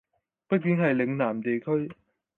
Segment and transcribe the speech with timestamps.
[0.49, 1.95] 畢竟係嶺南地區